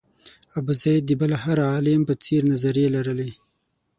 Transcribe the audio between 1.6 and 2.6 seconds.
عالم په څېر